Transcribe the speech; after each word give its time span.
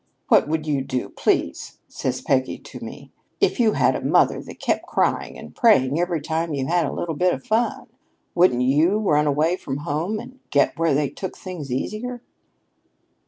'What 0.29 0.47
would 0.47 0.65
you 0.65 0.81
do, 0.83 1.09
please,' 1.09 1.77
says 1.87 2.21
Peggy 2.21 2.57
to 2.57 2.83
me, 2.83 3.11
'if 3.39 3.59
you 3.59 3.73
had 3.73 3.95
a 3.95 4.01
mother 4.03 4.41
that 4.41 4.59
kept 4.59 4.87
crying 4.87 5.37
and 5.37 5.55
praying 5.55 5.99
every 5.99 6.21
time 6.21 6.55
you 6.55 6.65
had 6.65 6.87
a 6.87 7.13
bit 7.13 7.35
of 7.35 7.45
fun? 7.45 7.85
Wouldn't 8.33 8.63
you 8.63 8.97
run 8.97 9.27
away 9.27 9.57
from 9.57 9.77
home 9.85 10.17
and 10.19 10.39
get 10.49 10.79
where 10.79 10.95
they 10.95 11.09
took 11.09 11.37
things 11.37 11.71
aisier?'" 11.71 12.19